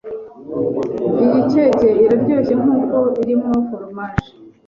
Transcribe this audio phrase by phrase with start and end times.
[1.23, 4.29] Iyi cake iraryoshye nkuko irimo foromaje.